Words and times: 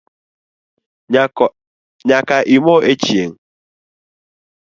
Nyaka 2.09 2.37
imo 2.55 2.75
echieng 2.91 3.33